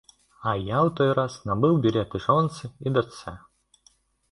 А 0.51 0.53
я 0.59 0.77
ў 0.87 0.89
той 0.99 1.11
раз 1.19 1.33
набыў 1.51 1.77
білеты 1.85 2.17
жонцы 2.25 2.73
і 2.87 2.97
дачцэ. 2.99 3.37